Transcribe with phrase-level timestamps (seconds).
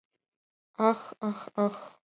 [0.89, 1.75] —Ах, ах, ах!